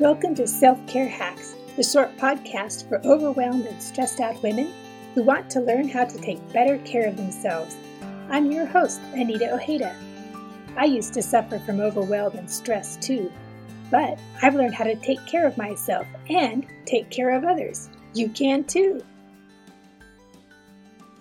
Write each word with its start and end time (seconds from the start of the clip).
Welcome 0.00 0.34
to 0.36 0.46
Self 0.46 0.86
Care 0.86 1.06
Hacks, 1.06 1.54
the 1.76 1.82
short 1.82 2.16
podcast 2.16 2.88
for 2.88 3.06
overwhelmed 3.06 3.66
and 3.66 3.82
stressed 3.82 4.18
out 4.18 4.42
women 4.42 4.72
who 5.14 5.22
want 5.22 5.50
to 5.50 5.60
learn 5.60 5.90
how 5.90 6.06
to 6.06 6.18
take 6.22 6.54
better 6.54 6.78
care 6.78 7.06
of 7.06 7.18
themselves. 7.18 7.76
I'm 8.30 8.50
your 8.50 8.64
host, 8.64 9.02
Anita 9.12 9.52
Ojeda. 9.52 9.94
I 10.74 10.86
used 10.86 11.12
to 11.12 11.22
suffer 11.22 11.58
from 11.58 11.80
overwhelm 11.80 12.34
and 12.38 12.50
stress 12.50 12.96
too, 12.96 13.30
but 13.90 14.18
I've 14.40 14.54
learned 14.54 14.74
how 14.74 14.84
to 14.84 14.94
take 14.94 15.26
care 15.26 15.46
of 15.46 15.58
myself 15.58 16.06
and 16.30 16.66
take 16.86 17.10
care 17.10 17.36
of 17.36 17.44
others. 17.44 17.90
You 18.14 18.30
can 18.30 18.64
too. 18.64 19.04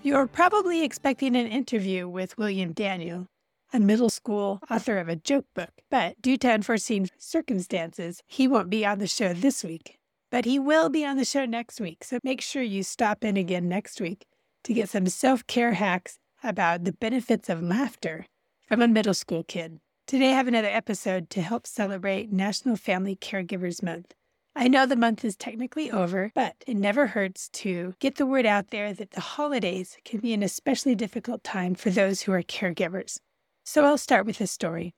You're 0.03 0.27
probably 0.27 0.85
expecting 0.85 1.35
an 1.35 1.47
interview 1.47 2.07
with 2.07 2.37
William 2.37 2.71
Daniel, 2.71 3.27
a 3.71 3.79
middle 3.79 4.09
school 4.09 4.59
author 4.69 4.97
of 4.97 5.09
a 5.09 5.15
joke 5.15 5.45
book, 5.53 5.71
but 5.89 6.21
due 6.21 6.37
to 6.37 6.49
unforeseen 6.51 7.07
circumstances, 7.17 8.21
he 8.27 8.47
won't 8.47 8.69
be 8.69 8.85
on 8.85 8.99
the 8.99 9.07
show 9.07 9.33
this 9.33 9.63
week. 9.63 9.97
But 10.31 10.45
he 10.45 10.59
will 10.59 10.89
be 10.89 11.05
on 11.05 11.17
the 11.17 11.25
show 11.25 11.45
next 11.45 11.79
week, 11.79 12.03
so 12.03 12.19
make 12.23 12.41
sure 12.41 12.61
you 12.61 12.83
stop 12.83 13.23
in 13.23 13.37
again 13.37 13.67
next 13.67 13.99
week 13.99 14.25
to 14.63 14.73
get 14.73 14.89
some 14.89 15.07
self 15.07 15.45
care 15.47 15.73
hacks 15.73 16.19
about 16.43 16.83
the 16.83 16.93
benefits 16.93 17.49
of 17.49 17.61
laughter 17.61 18.25
from 18.67 18.81
a 18.81 18.87
middle 18.87 19.13
school 19.13 19.43
kid. 19.43 19.79
Today, 20.07 20.31
I 20.31 20.35
have 20.35 20.47
another 20.47 20.67
episode 20.67 21.29
to 21.31 21.41
help 21.41 21.67
celebrate 21.67 22.31
National 22.31 22.75
Family 22.75 23.15
Caregivers 23.15 23.83
Month. 23.83 24.13
I 24.55 24.67
know 24.67 24.85
the 24.85 24.95
month 24.95 25.23
is 25.23 25.35
technically 25.35 25.91
over, 25.91 26.31
but 26.33 26.55
it 26.67 26.75
never 26.75 27.07
hurts 27.07 27.49
to 27.49 27.93
get 27.99 28.15
the 28.15 28.25
word 28.25 28.45
out 28.45 28.71
there 28.71 28.93
that 28.93 29.11
the 29.11 29.21
holidays 29.21 29.97
can 30.03 30.19
be 30.19 30.33
an 30.33 30.43
especially 30.43 30.95
difficult 30.95 31.43
time 31.43 31.75
for 31.75 31.91
those 31.91 32.21
who 32.21 32.31
are 32.31 32.41
caregivers. 32.41 33.19
So 33.71 33.85
I'll 33.85 33.99
start 33.99 34.25
with 34.25 34.41
a 34.41 34.47
story. 34.47 34.95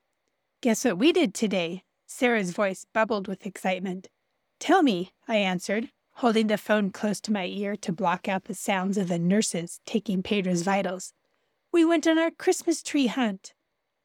Guess 0.62 0.86
what 0.86 0.98
we 0.98 1.12
did 1.12 1.34
today? 1.34 1.84
Sarah's 2.08 2.52
voice 2.52 2.86
bubbled 2.94 3.28
with 3.28 3.46
excitement. 3.46 4.08
Tell 4.62 4.82
me, 4.82 5.12
I 5.28 5.36
answered, 5.36 5.90
holding 6.14 6.48
the 6.48 6.58
phone 6.58 6.90
close 6.90 7.20
to 7.22 7.34
my 7.34 7.48
ear 7.48 7.76
to 7.76 7.92
block 7.92 8.30
out 8.30 8.46
the 8.46 8.56
sounds 8.56 8.98
of 8.98 9.10
the 9.10 9.20
nurses 9.20 9.82
taking 9.86 10.24
Pedro's 10.24 10.62
vitals. 10.62 11.12
We 11.74 11.84
went 11.84 12.08
on 12.08 12.18
our 12.18 12.32
Christmas 12.32 12.82
tree 12.82 13.08
hunt. 13.08 13.54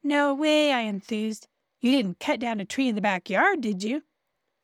No 0.03 0.34
way, 0.34 0.73
I 0.73 0.80
enthused. 0.80 1.47
You 1.80 1.92
didn't 1.92 2.19
cut 2.19 2.41
down 2.41 2.58
a 2.58 2.64
tree 2.64 2.89
in 2.89 2.97
the 2.97 3.01
backyard, 3.01 3.61
did 3.61 3.84
you? 3.84 4.03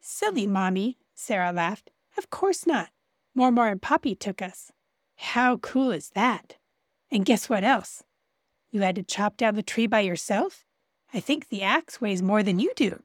Silly, 0.00 0.48
Mommy, 0.48 0.98
Sarah 1.14 1.52
laughed. 1.52 1.92
Of 2.18 2.28
course 2.28 2.66
not. 2.66 2.88
Mormor 3.36 3.70
and 3.70 3.80
Poppy 3.80 4.16
took 4.16 4.42
us. 4.42 4.72
How 5.14 5.58
cool 5.58 5.92
is 5.92 6.10
that? 6.16 6.56
And 7.12 7.24
guess 7.24 7.48
what 7.48 7.62
else? 7.62 8.02
You 8.72 8.80
had 8.80 8.96
to 8.96 9.02
chop 9.02 9.36
down 9.36 9.54
the 9.54 9.62
tree 9.62 9.86
by 9.86 10.00
yourself? 10.00 10.64
I 11.12 11.20
think 11.20 11.48
the 11.48 11.62
axe 11.62 12.00
weighs 12.00 12.22
more 12.22 12.42
than 12.42 12.58
you 12.58 12.72
do. 12.74 13.02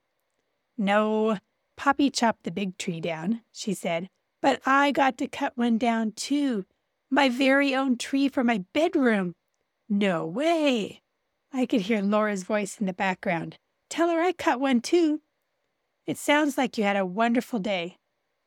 No, 0.77 1.37
Poppy 1.75 2.09
chopped 2.09 2.43
the 2.43 2.51
big 2.51 2.77
tree 2.77 3.01
down, 3.01 3.41
she 3.51 3.73
said, 3.73 4.09
but 4.41 4.61
I 4.65 4.91
got 4.91 5.17
to 5.17 5.27
cut 5.27 5.57
one 5.57 5.77
down 5.77 6.13
too. 6.13 6.65
My 7.09 7.27
very 7.27 7.75
own 7.75 7.97
tree 7.97 8.29
for 8.29 8.43
my 8.43 8.63
bedroom. 8.73 9.33
No 9.89 10.25
way. 10.25 11.01
I 11.51 11.65
could 11.65 11.81
hear 11.81 12.01
Laura's 12.01 12.43
voice 12.43 12.79
in 12.79 12.85
the 12.85 12.93
background. 12.93 13.57
Tell 13.89 14.09
her 14.09 14.21
I 14.21 14.31
cut 14.31 14.59
one 14.59 14.81
too. 14.81 15.21
It 16.05 16.17
sounds 16.17 16.57
like 16.57 16.77
you 16.77 16.83
had 16.85 16.97
a 16.97 17.05
wonderful 17.05 17.59
day. 17.59 17.97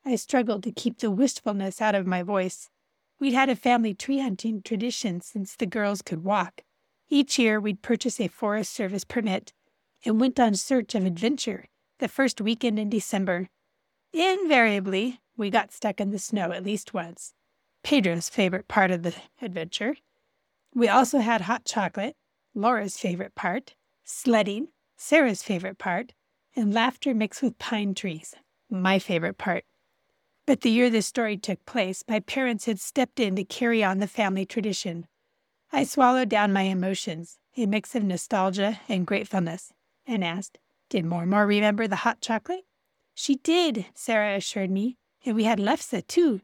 I 0.03 0.15
struggled 0.15 0.63
to 0.63 0.71
keep 0.71 0.97
the 0.97 1.11
wistfulness 1.11 1.81
out 1.81 1.93
of 1.93 2.07
my 2.07 2.23
voice. 2.23 2.69
We'd 3.19 3.33
had 3.33 3.49
a 3.49 3.55
family 3.55 3.93
tree 3.93 4.19
hunting 4.19 4.63
tradition 4.63 5.21
since 5.21 5.55
the 5.55 5.67
girls 5.67 6.01
could 6.01 6.23
walk. 6.23 6.61
Each 7.13 7.37
year, 7.37 7.59
we'd 7.59 7.81
purchase 7.81 8.21
a 8.21 8.29
Forest 8.29 8.73
Service 8.73 9.03
permit 9.03 9.51
and 10.05 10.21
went 10.21 10.39
on 10.39 10.55
search 10.55 10.95
of 10.95 11.05
adventure 11.05 11.65
the 11.99 12.07
first 12.07 12.39
weekend 12.39 12.79
in 12.79 12.89
December. 12.89 13.49
Invariably, 14.13 15.19
we 15.35 15.49
got 15.49 15.73
stuck 15.73 15.99
in 15.99 16.11
the 16.11 16.19
snow 16.19 16.53
at 16.53 16.63
least 16.63 16.93
once. 16.93 17.33
Pedro's 17.83 18.29
favorite 18.29 18.69
part 18.69 18.91
of 18.91 19.03
the 19.03 19.13
adventure. 19.41 19.97
We 20.73 20.87
also 20.87 21.19
had 21.19 21.41
hot 21.41 21.65
chocolate, 21.65 22.15
Laura's 22.55 22.97
favorite 22.97 23.35
part, 23.35 23.75
sledding, 24.05 24.69
Sarah's 24.95 25.43
favorite 25.43 25.77
part, 25.77 26.13
and 26.55 26.73
laughter 26.73 27.13
mixed 27.13 27.41
with 27.41 27.59
pine 27.59 27.93
trees, 27.93 28.35
my 28.69 28.99
favorite 28.99 29.37
part. 29.37 29.65
But 30.45 30.61
the 30.61 30.71
year 30.71 30.89
this 30.89 31.07
story 31.07 31.35
took 31.35 31.65
place, 31.65 32.05
my 32.07 32.21
parents 32.21 32.67
had 32.67 32.79
stepped 32.79 33.19
in 33.19 33.35
to 33.35 33.43
carry 33.43 33.83
on 33.83 33.97
the 33.97 34.07
family 34.07 34.45
tradition. 34.45 35.07
I 35.73 35.85
swallowed 35.85 36.27
down 36.27 36.51
my 36.51 36.63
emotions, 36.63 37.39
a 37.55 37.65
mix 37.65 37.95
of 37.95 38.03
nostalgia 38.03 38.81
and 38.89 39.07
gratefulness, 39.07 39.71
and 40.05 40.23
asked, 40.23 40.57
Did 40.89 41.05
Mormor 41.05 41.47
remember 41.47 41.87
the 41.87 41.97
hot 41.97 42.19
chocolate? 42.19 42.65
She 43.13 43.35
did, 43.35 43.85
Sarah 43.93 44.35
assured 44.35 44.69
me, 44.69 44.97
and 45.25 45.35
we 45.35 45.45
had 45.45 45.59
lefse 45.59 46.05
too. 46.07 46.41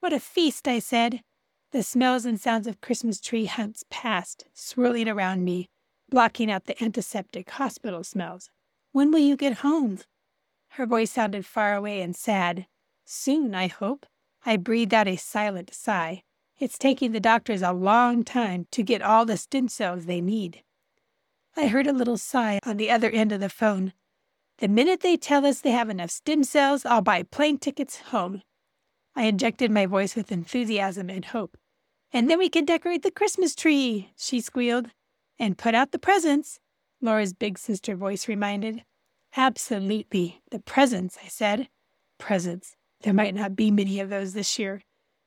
What 0.00 0.12
a 0.12 0.18
feast, 0.18 0.66
I 0.66 0.80
said. 0.80 1.22
The 1.70 1.82
smells 1.82 2.24
and 2.24 2.40
sounds 2.40 2.66
of 2.66 2.80
Christmas 2.80 3.20
tree 3.20 3.46
hunts 3.46 3.84
passed, 3.90 4.44
swirling 4.54 5.08
around 5.08 5.44
me, 5.44 5.68
blocking 6.08 6.50
out 6.50 6.64
the 6.64 6.82
antiseptic 6.82 7.50
hospital 7.50 8.02
smells. 8.02 8.50
When 8.90 9.10
will 9.10 9.18
you 9.20 9.36
get 9.36 9.58
home? 9.58 9.98
Her 10.70 10.86
voice 10.86 11.12
sounded 11.12 11.46
far 11.46 11.74
away 11.74 12.00
and 12.00 12.16
sad. 12.16 12.66
Soon, 13.04 13.54
I 13.54 13.68
hope. 13.68 14.06
I 14.44 14.56
breathed 14.56 14.94
out 14.94 15.08
a 15.08 15.16
silent 15.16 15.74
sigh. 15.74 16.22
It's 16.58 16.76
taking 16.76 17.12
the 17.12 17.20
doctors 17.20 17.62
a 17.62 17.72
long 17.72 18.24
time 18.24 18.66
to 18.72 18.82
get 18.82 19.00
all 19.00 19.24
the 19.24 19.36
stem 19.36 19.68
cells 19.68 20.06
they 20.06 20.20
need. 20.20 20.64
I 21.56 21.68
heard 21.68 21.86
a 21.86 21.92
little 21.92 22.18
sigh 22.18 22.58
on 22.66 22.76
the 22.76 22.90
other 22.90 23.10
end 23.10 23.30
of 23.30 23.40
the 23.40 23.48
phone. 23.48 23.92
The 24.58 24.66
minute 24.66 25.00
they 25.00 25.16
tell 25.16 25.46
us 25.46 25.60
they 25.60 25.70
have 25.70 25.88
enough 25.88 26.10
stem 26.10 26.42
cells, 26.42 26.84
I'll 26.84 27.00
buy 27.00 27.22
plane 27.22 27.58
tickets 27.58 27.98
home. 27.98 28.42
I 29.14 29.24
injected 29.24 29.70
my 29.70 29.86
voice 29.86 30.16
with 30.16 30.32
enthusiasm 30.32 31.08
and 31.08 31.24
hope. 31.24 31.56
And 32.12 32.28
then 32.28 32.38
we 32.38 32.48
can 32.48 32.64
decorate 32.64 33.02
the 33.02 33.10
Christmas 33.12 33.54
tree, 33.54 34.12
she 34.16 34.40
squealed. 34.40 34.88
And 35.38 35.58
put 35.58 35.76
out 35.76 35.92
the 35.92 35.98
presents, 35.98 36.58
Laura's 37.00 37.34
big 37.34 37.58
sister 37.58 37.94
voice 37.94 38.26
reminded. 38.26 38.82
Absolutely. 39.36 40.40
The 40.50 40.58
presents, 40.58 41.16
I 41.24 41.28
said. 41.28 41.68
Presents. 42.18 42.74
There 43.02 43.14
might 43.14 43.34
not 43.34 43.54
be 43.54 43.70
many 43.70 44.00
of 44.00 44.10
those 44.10 44.32
this 44.32 44.58
year. 44.58 44.82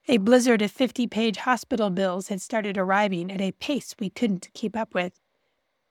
A 0.07 0.17
blizzard 0.17 0.63
of 0.63 0.71
50 0.71 1.05
page 1.07 1.37
hospital 1.37 1.91
bills 1.91 2.29
had 2.29 2.41
started 2.41 2.77
arriving 2.77 3.31
at 3.31 3.39
a 3.39 3.51
pace 3.51 3.95
we 3.99 4.09
couldn't 4.09 4.49
keep 4.53 4.75
up 4.75 4.95
with. 4.95 5.19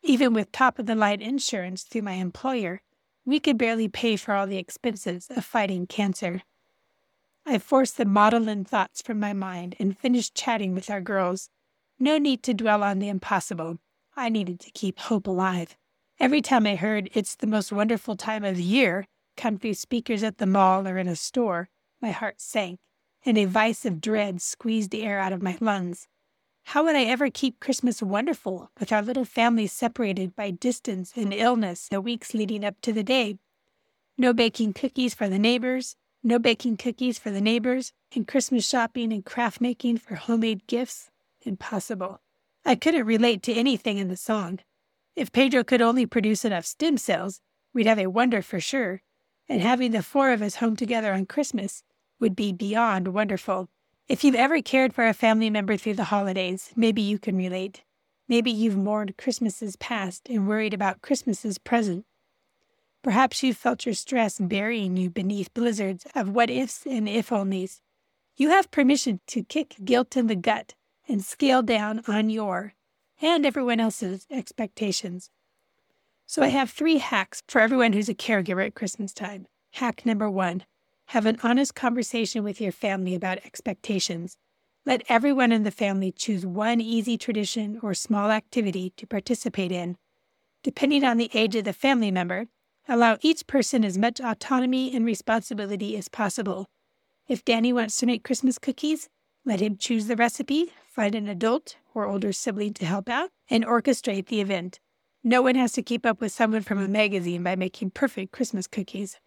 Even 0.03 0.35
with 0.35 0.51
top 0.51 0.79
of 0.79 0.87
the 0.87 0.97
line 0.97 1.23
insurance 1.23 1.85
through 1.85 2.03
my 2.03 2.15
employer, 2.15 2.83
we 3.25 3.39
could 3.39 3.57
barely 3.57 3.87
pay 3.87 4.17
for 4.17 4.35
all 4.35 4.49
the 4.49 4.57
expenses 4.57 5.29
of 5.31 5.45
fighting 5.45 5.87
cancer. 5.87 6.43
I 7.47 7.59
forced 7.59 7.97
the 7.97 8.05
maudlin 8.05 8.65
thoughts 8.65 9.01
from 9.01 9.21
my 9.21 9.33
mind 9.33 9.77
and 9.79 9.97
finished 9.97 10.35
chatting 10.35 10.75
with 10.75 10.91
our 10.91 11.01
girls. 11.01 11.49
No 11.99 12.19
need 12.19 12.43
to 12.43 12.55
dwell 12.55 12.83
on 12.83 12.99
the 12.99 13.09
impossible. 13.09 13.79
I 14.17 14.29
needed 14.29 14.59
to 14.61 14.73
keep 14.73 14.99
hope 14.99 15.29
alive. 15.29 15.77
Every 16.19 16.43
time 16.43 16.67
I 16.67 16.75
heard 16.75 17.11
it's 17.15 17.37
the 17.37 17.47
most 17.47 17.71
wonderful 17.71 18.17
time 18.17 18.45
of 18.45 18.57
the 18.57 18.63
year 18.63 19.07
come 19.37 19.57
through 19.57 19.75
speakers 19.75 20.25
at 20.25 20.39
the 20.39 20.47
mall 20.47 20.89
or 20.89 20.99
in 20.99 21.07
a 21.07 21.17
store, 21.17 21.69
my 22.03 22.11
heart 22.11 22.41
sank 22.41 22.81
and 23.25 23.37
a 23.37 23.45
vice 23.45 23.85
of 23.85 24.01
dread 24.01 24.41
squeezed 24.41 24.91
the 24.91 25.03
air 25.03 25.19
out 25.19 25.33
of 25.33 25.43
my 25.43 25.57
lungs. 25.61 26.09
How 26.65 26.85
would 26.85 26.95
I 26.95 27.05
ever 27.05 27.31
keep 27.31 27.61
Christmas 27.61 28.03
wonderful 28.03 28.71
with 28.79 28.93
our 28.93 29.03
little 29.03 29.25
family 29.25 29.67
separated 29.67 30.37
by 30.37 30.51
distance 30.51 31.13
and 31.17 31.35
illness 31.35 31.89
the 31.89 32.01
weeks 32.01 32.35
leading 32.35 32.65
up 32.65 32.81
to 32.83 32.93
the 32.93 33.03
day? 33.03 33.39
No 34.17 34.33
baking 34.33 34.75
cookies 34.75 35.15
for 35.15 35.29
the 35.29 35.39
neighbors, 35.39 35.97
no 36.23 36.39
baking 36.39 36.77
cookies 36.77 37.19
for 37.19 37.31
the 37.31 37.41
neighbors, 37.41 37.93
and 38.15 38.29
Christmas 38.29 38.69
shopping 38.69 39.13
and 39.13 39.25
craft 39.25 39.61
making 39.61 39.99
for 39.99 40.15
homemade 40.15 40.67
gifts? 40.67 41.11
Impossible. 41.43 42.21
I 42.65 42.75
couldn't 42.75 43.07
relate 43.07 43.43
to 43.45 43.55
anything 43.55 43.99
in 43.99 44.09
the 44.09 44.17
song. 44.17 44.61
If 45.17 45.33
Pedro 45.33 45.65
could 45.65 45.81
only 45.81 46.07
produce 46.07 46.45
enough 46.45 46.67
stem 46.67 46.99
cells, 46.99 47.41
we'd 47.73 47.87
have 47.87 47.99
a 47.99 48.07
wonder 48.07 48.43
for 48.43 48.61
sure. 48.61 49.03
And 49.49 49.61
having 49.61 49.93
the 49.93 50.03
four 50.03 50.31
of 50.31 50.43
us 50.43 50.57
home 50.57 50.77
together 50.77 51.13
on 51.13 51.27
Christmas 51.27 51.83
would 52.21 52.37
be 52.37 52.53
beyond 52.53 53.09
wonderful. 53.09 53.69
If 54.09 54.23
you've 54.23 54.35
ever 54.35 54.61
cared 54.61 54.93
for 54.93 55.07
a 55.07 55.15
family 55.15 55.51
member 55.51 55.77
through 55.77 55.95
the 55.95 56.05
holidays, 56.05 56.71
maybe 56.77 57.01
you 57.01 57.19
can 57.19 57.37
relate. 57.37 57.83
Maybe 58.29 58.51
you've 58.51 58.77
mourned 58.77 59.17
Christmases 59.17 59.77
past 59.77 60.29
and 60.29 60.47
worried 60.47 60.75
about 60.75 61.03
Christmases 61.03 61.59
present. 61.59 62.05
Perhaps 63.03 63.43
you've 63.43 63.57
felt 63.57 63.87
your 63.87 63.95
stress 63.95 64.39
burying 64.39 64.97
you 64.97 65.11
beneath 65.11 65.55
blizzards 65.55 66.07
of 66.15 66.31
what 66.31 66.51
ifs 66.51 66.87
and 66.87 67.09
if 67.09 67.31
onlys. 67.31 67.81
You 68.37 68.51
have 68.51 68.71
permission 68.71 69.21
to 69.29 69.43
kick 69.43 69.77
guilt 69.85 70.17
in 70.17 70.27
the 70.27 70.37
gut 70.37 70.75
and 71.09 71.25
scale 71.25 71.63
down 71.63 72.03
on 72.07 72.31
your 72.31 72.75
and 73.23 73.45
everyone 73.45 73.81
else's 73.81 74.27
expectations. 74.31 75.31
So 76.27 76.43
I 76.43 76.49
have 76.49 76.71
three 76.71 76.99
hacks 76.99 77.43
for 77.49 77.61
everyone 77.61 77.93
who's 77.93 78.09
a 78.09 78.15
caregiver 78.15 78.65
at 78.65 78.75
Christmas 78.75 79.13
time. 79.13 79.47
Hack 79.73 80.07
number 80.07 80.31
one 80.31 80.65
have 81.11 81.27
an 81.27 81.39
honest 81.43 81.75
conversation 81.75 82.43
with 82.43 82.61
your 82.61 82.73
family 82.73 83.15
about 83.15 83.39
expectations. 83.45 84.37
Let 84.85 85.03
everyone 85.09 85.53
in 85.53 85.63
the 85.63 85.71
family 85.71 86.11
choose 86.11 86.45
one 86.45 86.81
easy 86.81 87.17
tradition 87.17 87.79
or 87.83 87.95
small 87.95 88.31
activity 88.31 88.93
to 88.97 89.07
participate 89.07 89.71
in. 89.71 89.97
Depending 90.63 91.05
on 91.05 91.17
the 91.17 91.31
age 91.33 91.55
of 91.55 91.65
the 91.65 91.73
family 91.73 92.11
member, 92.11 92.47
Allow 92.93 93.19
each 93.21 93.47
person 93.47 93.85
as 93.85 93.97
much 93.97 94.21
autonomy 94.21 94.93
and 94.93 95.05
responsibility 95.05 95.97
as 95.97 96.09
possible. 96.09 96.67
If 97.29 97.45
Danny 97.45 97.73
wants 97.73 97.97
to 97.99 98.07
make 98.07 98.25
Christmas 98.25 98.59
cookies, 98.59 99.09
let 99.45 99.61
him 99.61 99.77
choose 99.77 100.09
the 100.09 100.17
recipe, 100.17 100.73
find 100.89 101.15
an 101.15 101.29
adult 101.29 101.77
or 101.95 102.07
older 102.07 102.33
sibling 102.33 102.75
to 102.75 102.87
help 102.87 103.09
out, 103.09 103.31
and 103.49 103.65
orchestrate 103.65 104.27
the 104.27 104.41
event. 104.41 104.81
No 105.23 105.41
one 105.41 105.55
has 105.55 105.71
to 105.75 105.85
keep 105.85 106.05
up 106.05 106.21
with 106.21 106.33
someone 106.33 106.63
from 106.63 106.79
a 106.79 106.89
magazine 106.89 107.45
by 107.45 107.55
making 107.55 107.93
perfect 107.93 108.33
Christmas 108.33 108.67
cookies. 108.67 109.19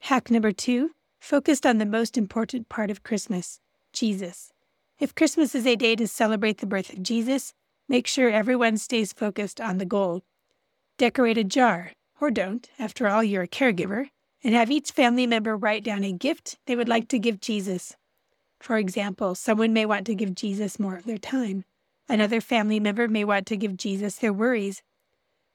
Hack 0.00 0.30
number 0.30 0.52
two 0.52 0.90
focused 1.22 1.64
on 1.64 1.78
the 1.78 1.86
most 1.86 2.18
important 2.18 2.68
part 2.68 2.90
of 2.90 3.04
Christmas 3.04 3.60
Jesus. 3.92 4.52
If 4.98 5.14
Christmas 5.14 5.54
is 5.54 5.64
a 5.68 5.76
day 5.76 5.94
to 5.94 6.08
celebrate 6.08 6.58
the 6.58 6.66
birth 6.66 6.92
of 6.92 7.00
Jesus, 7.00 7.54
make 7.88 8.08
sure 8.08 8.28
everyone 8.28 8.76
stays 8.76 9.12
focused 9.12 9.60
on 9.60 9.78
the 9.78 9.86
goal. 9.86 10.22
Decorate 10.98 11.38
a 11.38 11.44
jar, 11.44 11.92
or 12.20 12.32
don't, 12.32 12.68
after 12.76 13.06
all, 13.06 13.22
you're 13.22 13.44
a 13.44 13.48
caregiver, 13.48 14.08
and 14.42 14.52
have 14.52 14.68
each 14.68 14.90
family 14.90 15.28
member 15.28 15.56
write 15.56 15.84
down 15.84 16.02
a 16.02 16.12
gift 16.12 16.58
they 16.66 16.74
would 16.74 16.88
like 16.88 17.06
to 17.08 17.20
give 17.20 17.40
Jesus. 17.40 17.96
For 18.58 18.76
example, 18.76 19.36
someone 19.36 19.72
may 19.72 19.86
want 19.86 20.06
to 20.06 20.16
give 20.16 20.34
Jesus 20.34 20.80
more 20.80 20.96
of 20.96 21.04
their 21.04 21.18
time. 21.18 21.64
Another 22.08 22.40
family 22.40 22.80
member 22.80 23.06
may 23.06 23.24
want 23.24 23.46
to 23.46 23.56
give 23.56 23.76
Jesus 23.76 24.16
their 24.16 24.32
worries. 24.32 24.82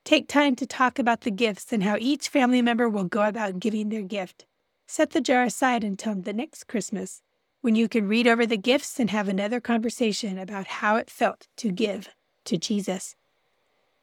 Take 0.05 0.29
time 0.29 0.55
to 0.55 0.65
talk 0.65 0.97
about 0.97 1.21
the 1.21 1.31
gifts 1.31 1.73
and 1.73 1.83
how 1.83 1.97
each 1.99 2.29
family 2.29 2.61
member 2.61 2.87
will 2.87 3.03
go 3.03 3.23
about 3.23 3.59
giving 3.59 3.89
their 3.89 4.01
gift. 4.01 4.45
Set 4.89 5.11
the 5.11 5.19
jar 5.19 5.43
aside 5.43 5.83
until 5.83 6.15
the 6.15 6.31
next 6.31 6.67
Christmas, 6.67 7.21
when 7.59 7.75
you 7.75 7.89
can 7.89 8.07
read 8.07 8.25
over 8.25 8.45
the 8.45 8.57
gifts 8.57 8.99
and 9.01 9.09
have 9.09 9.27
another 9.27 9.59
conversation 9.59 10.39
about 10.39 10.67
how 10.67 10.95
it 10.95 11.09
felt 11.09 11.47
to 11.57 11.71
give 11.71 12.07
to 12.45 12.57
Jesus. 12.57 13.17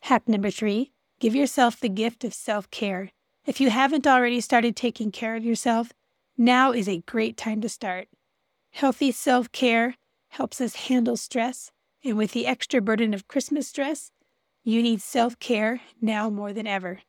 Hack 0.01 0.29
number 0.29 0.51
three 0.51 0.93
give 1.19 1.35
yourself 1.35 1.81
the 1.81 1.89
gift 1.89 2.23
of 2.23 2.35
self 2.35 2.71
care. 2.71 3.11
If 3.47 3.63
you 3.63 3.71
haven't 3.71 4.07
already 4.07 4.43
started 4.43 4.77
taking 4.77 5.11
care 5.11 5.37
of 5.37 5.45
yourself, 5.45 5.95
now 6.37 6.73
is 6.73 6.89
a 6.89 7.01
great 7.07 7.39
time 7.39 7.63
to 7.63 7.69
start. 7.71 8.09
Healthy 8.73 9.13
self 9.13 9.51
care 9.53 9.97
helps 10.29 10.61
us 10.61 10.75
handle 10.89 11.17
stress, 11.17 11.71
and 12.05 12.19
with 12.19 12.33
the 12.33 12.47
extra 12.47 12.83
burden 12.83 13.15
of 13.15 13.27
Christmas 13.27 13.69
stress, 13.69 14.11
you 14.63 14.83
need 14.83 15.01
self 15.01 15.39
care 15.39 15.81
now 16.03 16.29
more 16.29 16.53
than 16.53 16.67
ever. 16.67 17.01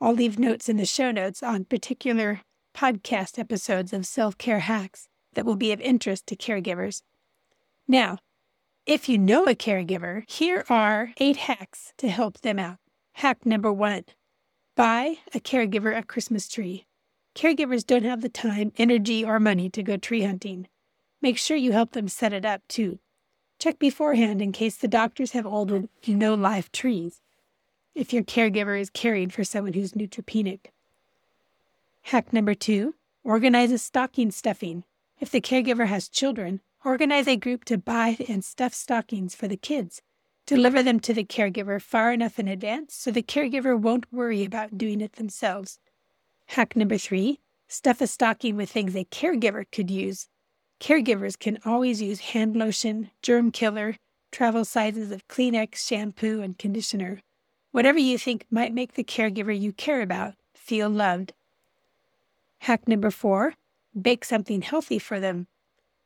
I'll 0.00 0.14
leave 0.14 0.38
notes 0.38 0.68
in 0.68 0.76
the 0.76 0.86
show 0.86 1.10
notes 1.10 1.42
on 1.42 1.64
particular 1.64 2.42
podcast 2.78 3.40
episodes 3.40 3.92
of 3.92 4.06
self 4.06 4.38
care 4.38 4.60
hacks 4.60 5.08
that 5.34 5.44
will 5.44 5.56
be 5.56 5.72
of 5.72 5.80
interest 5.80 6.28
to 6.28 6.36
caregivers. 6.36 7.02
Now, 7.88 8.18
if 8.86 9.08
you 9.08 9.18
know 9.18 9.46
a 9.46 9.56
caregiver, 9.56 10.22
here 10.30 10.64
are 10.68 11.10
eight 11.16 11.38
hacks 11.38 11.92
to 11.98 12.08
help 12.08 12.40
them 12.42 12.56
out. 12.60 12.76
Hack 13.14 13.44
number 13.44 13.72
one 13.72 14.04
buy 14.76 15.16
a 15.34 15.40
caregiver 15.40 15.96
a 15.98 16.04
Christmas 16.04 16.48
tree. 16.48 16.86
Caregivers 17.34 17.84
don't 17.84 18.04
have 18.04 18.20
the 18.20 18.28
time, 18.28 18.70
energy, 18.76 19.24
or 19.24 19.40
money 19.40 19.68
to 19.70 19.82
go 19.82 19.96
tree 19.96 20.22
hunting. 20.22 20.68
Make 21.20 21.36
sure 21.36 21.56
you 21.56 21.72
help 21.72 21.92
them 21.92 22.06
set 22.06 22.32
it 22.32 22.44
up 22.44 22.62
too. 22.68 23.00
Check 23.58 23.80
beforehand 23.80 24.40
in 24.40 24.52
case 24.52 24.76
the 24.76 24.86
doctors 24.86 25.32
have 25.32 25.46
ordered 25.46 25.88
no 26.06 26.34
live 26.34 26.70
trees. 26.70 27.20
If 27.96 28.12
your 28.12 28.22
caregiver 28.22 28.80
is 28.80 28.88
caring 28.88 29.30
for 29.30 29.42
someone 29.42 29.72
who's 29.72 29.94
neutropenic. 29.94 30.66
Hack 32.08 32.32
number 32.32 32.54
two 32.54 32.94
organize 33.22 33.70
a 33.70 33.76
stocking 33.76 34.30
stuffing. 34.30 34.84
If 35.20 35.30
the 35.30 35.42
caregiver 35.42 35.88
has 35.88 36.08
children, 36.08 36.62
organize 36.82 37.28
a 37.28 37.36
group 37.36 37.66
to 37.66 37.76
buy 37.76 38.16
and 38.30 38.42
stuff 38.42 38.72
stockings 38.72 39.34
for 39.34 39.46
the 39.46 39.58
kids. 39.58 40.00
Deliver 40.46 40.82
them 40.82 41.00
to 41.00 41.12
the 41.12 41.26
caregiver 41.26 41.82
far 41.82 42.14
enough 42.14 42.38
in 42.38 42.48
advance 42.48 42.94
so 42.94 43.10
the 43.10 43.22
caregiver 43.22 43.78
won't 43.78 44.10
worry 44.10 44.42
about 44.42 44.78
doing 44.78 45.02
it 45.02 45.16
themselves. 45.16 45.80
Hack 46.46 46.74
number 46.74 46.96
three 46.96 47.40
stuff 47.68 48.00
a 48.00 48.06
stocking 48.06 48.56
with 48.56 48.70
things 48.70 48.96
a 48.96 49.04
caregiver 49.04 49.66
could 49.70 49.90
use. 49.90 50.28
Caregivers 50.80 51.38
can 51.38 51.58
always 51.66 52.00
use 52.00 52.20
hand 52.20 52.56
lotion, 52.56 53.10
germ 53.20 53.50
killer, 53.50 53.96
travel 54.32 54.64
sizes 54.64 55.10
of 55.12 55.28
Kleenex, 55.28 55.86
shampoo, 55.86 56.40
and 56.40 56.56
conditioner. 56.56 57.20
Whatever 57.70 57.98
you 57.98 58.16
think 58.16 58.46
might 58.50 58.72
make 58.72 58.94
the 58.94 59.04
caregiver 59.04 59.52
you 59.52 59.74
care 59.74 60.00
about 60.00 60.36
feel 60.54 60.88
loved. 60.88 61.34
Hack 62.60 62.86
number 62.88 63.10
four 63.10 63.54
bake 64.00 64.24
something 64.24 64.62
healthy 64.62 64.98
for 64.98 65.18
them. 65.18 65.46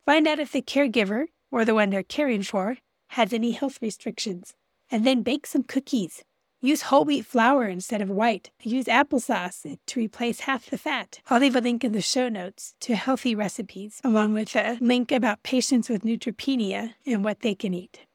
Find 0.07 0.27
out 0.27 0.39
if 0.39 0.53
the 0.53 0.63
caregiver, 0.63 1.27
or 1.51 1.65
the 1.65 1.75
one 1.75 1.91
they're 1.91 2.03
caring 2.03 2.43
for, 2.43 2.79
has 3.09 3.33
any 3.33 3.51
health 3.51 3.79
restrictions, 3.83 4.55
and 4.91 5.07
then 5.07 5.23
bake 5.23 5.47
some 5.47 5.63
cookies. 5.63 6.25
Use 6.65 6.83
whole 6.83 7.05
wheat 7.05 7.27
flour 7.27 7.67
instead 7.67 8.01
of 8.01 8.09
white. 8.09 8.53
Use 8.63 8.87
applesauce 8.87 9.77
to 9.85 10.01
replace 10.01 10.41
half 10.41 10.71
the 10.71 10.79
fat. 10.79 11.19
I'll 11.29 11.41
leave 11.41 11.57
a 11.57 11.61
link 11.61 11.83
in 11.83 11.91
the 11.91 12.01
show 12.01 12.29
notes 12.29 12.75
to 12.83 12.95
healthy 12.95 13.35
recipes, 13.35 14.01
along 14.05 14.35
with 14.35 14.55
a 14.55 14.79
link 14.81 15.11
about 15.11 15.43
patients 15.43 15.89
with 15.89 16.05
neutropenia 16.05 16.95
and 17.05 17.25
what 17.25 17.41
they 17.41 17.57
can 17.57 17.75
eat. 17.75 18.07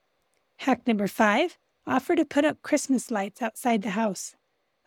Hack 0.59 0.87
number 0.87 1.07
five 1.07 1.57
offer 1.85 2.15
to 2.15 2.23
put 2.23 2.45
up 2.45 2.61
Christmas 2.61 3.11
lights 3.11 3.41
outside 3.41 3.81
the 3.81 3.91
house. 3.91 4.36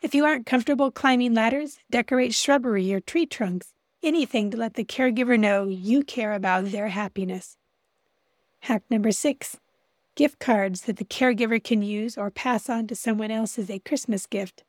If 0.02 0.14
you 0.14 0.24
aren't 0.24 0.46
comfortable 0.46 0.90
climbing 0.90 1.34
ladders, 1.34 1.78
decorate 1.90 2.34
shrubbery 2.34 2.94
or 2.94 3.00
tree 3.00 3.26
trunks, 3.26 3.74
anything 4.02 4.50
to 4.50 4.56
let 4.56 4.74
the 4.74 4.84
caregiver 4.84 5.38
know 5.38 5.66
you 5.66 6.02
care 6.02 6.32
about 6.32 6.66
their 6.66 6.88
happiness. 6.88 7.58
Hack 8.60 8.82
number 8.88 9.12
six 9.12 9.58
gift 10.14 10.38
cards 10.38 10.82
that 10.82 10.96
the 10.96 11.04
caregiver 11.04 11.62
can 11.62 11.82
use 11.82 12.16
or 12.16 12.30
pass 12.30 12.68
on 12.70 12.86
to 12.86 12.96
someone 12.96 13.30
else 13.30 13.58
as 13.58 13.70
a 13.70 13.78
Christmas 13.78 14.26
gift. 14.26 14.64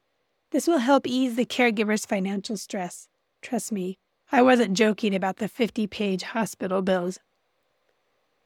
This 0.52 0.68
will 0.68 0.80
help 0.80 1.08
ease 1.08 1.36
the 1.36 1.46
caregiver's 1.46 2.06
financial 2.06 2.58
stress. 2.58 3.08
Trust 3.42 3.72
me, 3.72 3.98
I 4.34 4.42
wasn't 4.42 4.78
joking 4.78 5.16
about 5.16 5.38
the 5.38 5.48
50 5.48 5.88
page 5.88 6.24
hospital 6.24 6.82
bills. 6.82 7.20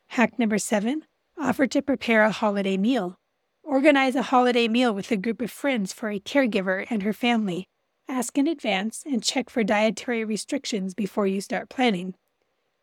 Hack 0.10 0.38
number 0.38 0.60
seven 0.60 1.04
offer 1.38 1.66
to 1.66 1.82
prepare 1.82 2.24
a 2.24 2.32
holiday 2.32 2.78
meal. 2.78 3.18
Organize 3.66 4.14
a 4.14 4.22
holiday 4.22 4.68
meal 4.68 4.94
with 4.94 5.10
a 5.10 5.18
group 5.18 5.42
of 5.42 5.50
friends 5.50 5.92
for 5.92 6.12
a 6.12 6.20
caregiver 6.20 6.86
and 6.88 7.02
her 7.02 7.14
family. 7.14 7.68
Ask 8.08 8.38
in 8.38 8.46
advance 8.46 9.02
and 9.08 9.24
check 9.24 9.50
for 9.50 9.64
dietary 9.64 10.24
restrictions 10.24 10.94
before 10.94 11.26
you 11.26 11.42
start 11.42 11.68
planning. 11.68 12.14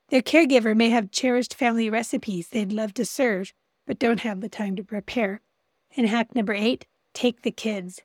Their 0.09 0.23
caregiver 0.23 0.77
may 0.77 0.91
have 0.91 1.13
cherished 1.13 1.55
family 1.55 1.89
recipes 1.89 2.49
they'd 2.49 2.73
love 2.73 2.95
to 2.95 3.05
serve, 3.05 3.53
but 3.87 4.01
don't 4.01 4.21
have 4.21 4.41
the 4.41 4.49
time 4.49 4.75
to 4.75 4.83
prepare. 4.83 5.41
And 5.97 6.09
hack 6.09 6.35
number 6.35 6.53
eight 6.53 6.87
take 7.15 7.43
the 7.43 7.53
kids. 7.53 8.01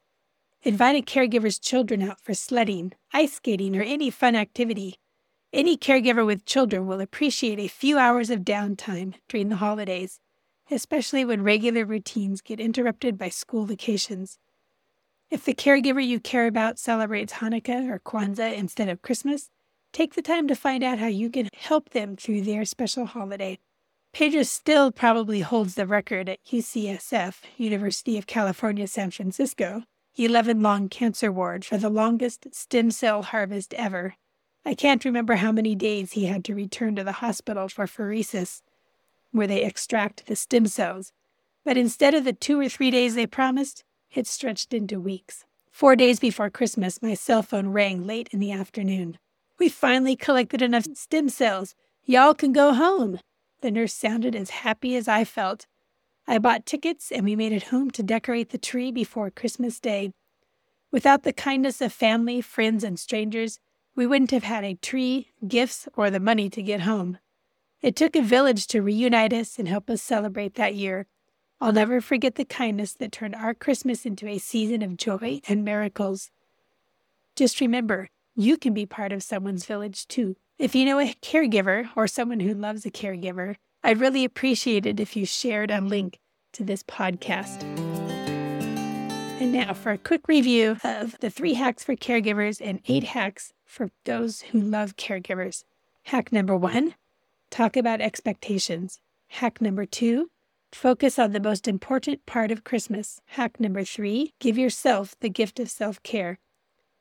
Invite 0.61 0.97
a 0.97 1.01
caregiver's 1.01 1.57
children 1.57 2.03
out 2.03 2.21
for 2.21 2.35
sledding, 2.35 2.93
ice 3.11 3.33
skating, 3.33 3.75
or 3.75 3.81
any 3.81 4.11
fun 4.11 4.35
activity. 4.35 4.99
Any 5.51 5.77
caregiver 5.77 6.23
with 6.23 6.45
children 6.45 6.85
will 6.85 7.01
appreciate 7.01 7.57
a 7.59 7.67
few 7.67 7.97
hours 7.97 8.29
of 8.29 8.41
downtime 8.41 9.15
during 9.27 9.49
the 9.49 9.55
holidays, 9.55 10.19
especially 10.71 11.25
when 11.25 11.43
regular 11.43 11.85
routines 11.85 12.41
get 12.41 12.59
interrupted 12.59 13.17
by 13.17 13.29
school 13.29 13.65
vacations. 13.65 14.37
If 15.29 15.43
the 15.43 15.53
caregiver 15.53 16.05
you 16.05 16.19
care 16.19 16.47
about 16.47 16.79
celebrates 16.79 17.33
Hanukkah 17.33 17.89
or 17.89 17.99
Kwanzaa 17.99 18.55
instead 18.55 18.89
of 18.89 19.01
Christmas, 19.01 19.49
take 19.91 20.13
the 20.13 20.21
time 20.21 20.47
to 20.47 20.55
find 20.55 20.83
out 20.83 20.99
how 20.99 21.07
you 21.07 21.29
can 21.29 21.49
help 21.53 21.89
them 21.89 22.15
through 22.15 22.41
their 22.41 22.63
special 22.65 23.05
holiday. 23.05 23.59
Pedro 24.13 24.43
still 24.43 24.91
probably 24.91 25.41
holds 25.41 25.75
the 25.75 25.85
record 25.85 26.29
at 26.29 26.43
UCSF, 26.45 27.41
University 27.57 28.17
of 28.17 28.25
California, 28.25 28.87
San 28.87 29.11
Francisco, 29.11 29.83
11 30.15 30.61
lung 30.61 30.89
cancer 30.89 31.31
ward 31.31 31.63
for 31.63 31.77
the 31.77 31.89
longest 31.89 32.47
stem 32.51 32.89
cell 32.89 33.21
harvest 33.21 33.73
ever. 33.75 34.15
I 34.65 34.73
can't 34.73 35.05
remember 35.05 35.35
how 35.35 35.51
many 35.51 35.75
days 35.75 36.13
he 36.13 36.25
had 36.25 36.43
to 36.45 36.55
return 36.55 36.95
to 36.95 37.03
the 37.03 37.11
hospital 37.13 37.67
for 37.67 37.85
pheresis, 37.85 38.61
where 39.31 39.47
they 39.47 39.63
extract 39.63 40.25
the 40.25 40.35
stem 40.35 40.67
cells. 40.67 41.11
But 41.63 41.77
instead 41.77 42.13
of 42.13 42.23
the 42.23 42.33
two 42.33 42.59
or 42.59 42.69
three 42.69 42.91
days 42.91 43.15
they 43.15 43.27
promised, 43.27 43.83
it 44.13 44.27
stretched 44.27 44.73
into 44.73 44.99
weeks. 44.99 45.45
Four 45.69 45.95
days 45.95 46.19
before 46.19 46.49
Christmas, 46.49 47.01
my 47.01 47.13
cell 47.13 47.43
phone 47.43 47.67
rang 47.67 48.07
late 48.07 48.29
in 48.31 48.39
the 48.39 48.51
afternoon. 48.51 49.17
We 49.59 49.69
finally 49.69 50.15
collected 50.15 50.61
enough 50.61 50.85
stem 50.95 51.29
cells. 51.29 51.75
Y'all 52.05 52.33
can 52.33 52.53
go 52.53 52.73
home. 52.73 53.19
The 53.61 53.71
nurse 53.71 53.93
sounded 53.93 54.35
as 54.35 54.49
happy 54.49 54.95
as 54.95 55.07
I 55.07 55.23
felt. 55.23 55.67
I 56.27 56.37
bought 56.37 56.65
tickets 56.65 57.11
and 57.11 57.25
we 57.25 57.35
made 57.35 57.53
it 57.53 57.63
home 57.63 57.91
to 57.91 58.03
decorate 58.03 58.49
the 58.49 58.57
tree 58.57 58.91
before 58.91 59.29
Christmas 59.29 59.79
Day. 59.79 60.11
Without 60.91 61.23
the 61.23 61.33
kindness 61.33 61.81
of 61.81 61.91
family, 61.91 62.41
friends, 62.41 62.83
and 62.83 62.99
strangers, 62.99 63.59
we 63.95 64.05
wouldn't 64.05 64.31
have 64.31 64.43
had 64.43 64.63
a 64.63 64.75
tree, 64.75 65.31
gifts, 65.47 65.87
or 65.95 66.09
the 66.09 66.19
money 66.19 66.49
to 66.49 66.61
get 66.61 66.81
home. 66.81 67.17
It 67.81 67.95
took 67.95 68.15
a 68.15 68.21
village 68.21 68.65
to 68.67 68.81
reunite 68.81 69.33
us 69.33 69.59
and 69.59 69.67
help 69.67 69.89
us 69.89 70.01
celebrate 70.01 70.55
that 70.55 70.75
year. 70.75 71.05
I'll 71.61 71.73
never 71.73 72.01
forget 72.01 72.35
the 72.35 72.45
kindness 72.45 72.93
that 72.93 73.11
turned 73.11 73.35
our 73.35 73.53
Christmas 73.53 74.05
into 74.05 74.27
a 74.27 74.39
season 74.39 74.81
of 74.81 74.97
joy 74.97 75.41
and 75.47 75.63
miracles. 75.63 76.31
Just 77.35 77.61
remember, 77.61 78.09
you 78.35 78.57
can 78.57 78.73
be 78.73 78.85
part 78.85 79.11
of 79.11 79.23
someone's 79.23 79.65
village 79.65 80.07
too. 80.07 80.35
If 80.57 80.73
you 80.73 80.85
know 80.85 80.99
a 80.99 81.13
caregiver 81.21 81.89
or 81.95 82.07
someone 82.07 82.39
who 82.39 82.53
loves 82.53 82.85
a 82.85 82.91
caregiver, 82.91 83.55
I'd 83.83 83.99
really 83.99 84.25
appreciate 84.25 84.87
it 84.87 84.99
if 84.99 85.15
you 85.15 85.25
shared 85.25 85.69
a 85.69 85.79
link 85.79 86.19
to 86.53 86.63
this 86.63 86.81
podcast. 86.81 87.61
And 89.39 89.51
now 89.51 89.73
for 89.73 89.91
a 89.91 89.99
quick 89.99 90.27
review 90.27 90.77
of 90.83 91.15
the 91.19 91.29
three 91.29 91.53
hacks 91.53 91.83
for 91.83 91.95
caregivers 91.95 92.59
and 92.59 92.81
eight 92.87 93.03
hacks 93.03 93.53
for 93.65 93.91
those 94.05 94.41
who 94.41 94.59
love 94.59 94.95
caregivers. 94.95 95.63
Hack 96.03 96.31
number 96.31 96.57
one 96.57 96.95
talk 97.49 97.77
about 97.77 98.01
expectations. 98.01 98.99
Hack 99.27 99.61
number 99.61 99.85
two 99.85 100.29
focus 100.71 101.17
on 101.17 101.31
the 101.31 101.39
most 101.39 101.67
important 101.67 102.25
part 102.25 102.51
of 102.51 102.63
Christmas. 102.63 103.21
Hack 103.27 103.59
number 103.59 103.83
three 103.83 104.33
give 104.39 104.57
yourself 104.57 105.15
the 105.19 105.29
gift 105.29 105.59
of 105.59 105.69
self 105.69 106.01
care. 106.03 106.39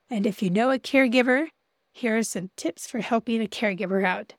And 0.08 0.26
if 0.26 0.42
you 0.42 0.50
know 0.50 0.70
a 0.70 0.78
caregiver, 0.78 1.48
here 1.92 2.16
are 2.16 2.22
some 2.22 2.50
tips 2.56 2.86
for 2.86 3.00
helping 3.00 3.42
a 3.42 3.46
caregiver 3.46 4.04
out. 4.04 4.34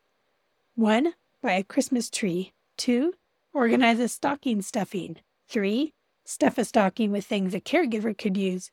One, 0.75 1.13
buy 1.41 1.53
a 1.53 1.63
Christmas 1.63 2.09
tree. 2.09 2.53
Two, 2.77 3.13
organize 3.53 3.99
a 3.99 4.07
stocking 4.07 4.61
stuffing. 4.61 5.17
Three, 5.47 5.93
stuff 6.23 6.57
a 6.57 6.65
stocking 6.65 7.11
with 7.11 7.25
things 7.25 7.53
a 7.53 7.59
caregiver 7.59 8.17
could 8.17 8.37
use. 8.37 8.71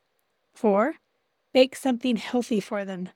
Four, 0.53 0.95
bake 1.53 1.75
something 1.75 2.15
healthy 2.15 2.59
for 2.59 2.85
them. 2.85 3.09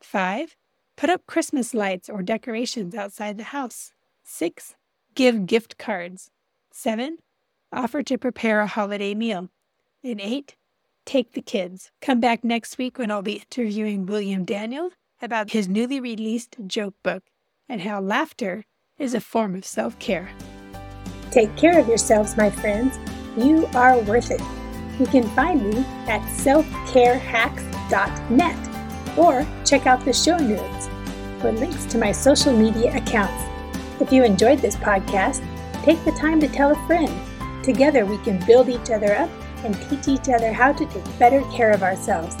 Five, 0.00 0.56
put 0.96 1.10
up 1.10 1.26
Christmas 1.26 1.74
lights 1.74 2.08
or 2.08 2.22
decorations 2.22 2.94
outside 2.94 3.36
the 3.36 3.44
house. 3.44 3.92
Six, 4.24 4.74
give 5.14 5.46
gift 5.46 5.78
cards. 5.78 6.30
Seven, 6.72 7.18
offer 7.72 8.02
to 8.02 8.18
prepare 8.18 8.60
a 8.60 8.66
holiday 8.66 9.14
meal. 9.14 9.50
And 10.02 10.20
eight, 10.20 10.56
take 11.04 11.32
the 11.32 11.42
kids. 11.42 11.90
Come 12.00 12.20
back 12.20 12.42
next 12.42 12.78
week 12.78 12.98
when 12.98 13.10
I'll 13.10 13.22
be 13.22 13.42
interviewing 13.50 14.06
William 14.06 14.44
Daniel 14.44 14.90
about 15.22 15.50
his 15.50 15.68
newly 15.68 16.00
released 16.00 16.56
joke 16.66 16.94
book 17.02 17.24
and 17.68 17.82
how 17.82 18.00
laughter 18.00 18.64
is 18.98 19.14
a 19.14 19.20
form 19.20 19.54
of 19.54 19.64
self 19.64 19.98
care. 19.98 20.28
Take 21.30 21.56
care 21.56 21.78
of 21.78 21.88
yourselves, 21.88 22.36
my 22.36 22.50
friends. 22.50 22.98
You 23.36 23.66
are 23.74 23.98
worth 24.00 24.30
it. 24.30 24.40
You 24.98 25.06
can 25.06 25.24
find 25.34 25.62
me 25.62 25.84
at 26.08 26.22
selfcarehacks.net 26.22 28.75
or 29.16 29.46
check 29.64 29.86
out 29.86 30.04
the 30.04 30.12
show 30.12 30.36
notes 30.36 30.88
for 31.40 31.52
links 31.52 31.84
to 31.86 31.98
my 31.98 32.12
social 32.12 32.52
media 32.52 32.96
accounts. 32.96 33.44
If 34.00 34.12
you 34.12 34.24
enjoyed 34.24 34.58
this 34.58 34.76
podcast, 34.76 35.44
take 35.82 36.02
the 36.04 36.12
time 36.12 36.40
to 36.40 36.48
tell 36.48 36.72
a 36.72 36.86
friend. 36.86 37.12
Together 37.64 38.04
we 38.04 38.18
can 38.18 38.44
build 38.46 38.68
each 38.68 38.90
other 38.90 39.14
up 39.14 39.30
and 39.64 39.74
teach 39.88 40.08
each 40.08 40.28
other 40.28 40.52
how 40.52 40.72
to 40.72 40.86
take 40.86 41.18
better 41.18 41.42
care 41.52 41.70
of 41.70 41.82
ourselves. 41.82 42.36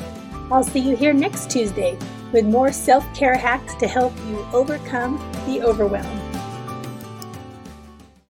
I'll 0.50 0.62
see 0.62 0.80
you 0.80 0.96
here 0.96 1.12
next 1.12 1.50
Tuesday 1.50 1.98
with 2.32 2.44
more 2.44 2.72
self 2.72 3.04
care 3.14 3.36
hacks 3.36 3.74
to 3.76 3.88
help 3.88 4.12
you 4.28 4.46
overcome 4.52 5.18
the 5.46 5.62
overwhelm. 5.62 6.25